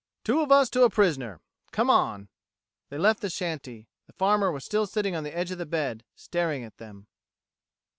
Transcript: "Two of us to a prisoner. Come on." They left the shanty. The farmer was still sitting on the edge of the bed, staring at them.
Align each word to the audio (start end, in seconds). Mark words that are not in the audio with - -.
"Two 0.23 0.41
of 0.41 0.51
us 0.51 0.67
to 0.71 0.81
a 0.81 0.89
prisoner. 0.89 1.41
Come 1.71 1.87
on." 1.91 2.27
They 2.89 2.97
left 2.97 3.19
the 3.21 3.29
shanty. 3.29 3.87
The 4.07 4.13
farmer 4.13 4.51
was 4.51 4.65
still 4.65 4.87
sitting 4.87 5.15
on 5.15 5.23
the 5.23 5.37
edge 5.37 5.51
of 5.51 5.59
the 5.59 5.65
bed, 5.67 6.03
staring 6.15 6.63
at 6.63 6.77
them. 6.79 7.05